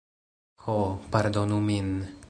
"Ho, 0.65 0.77
pardonu 1.13 1.61
min. 1.69 1.95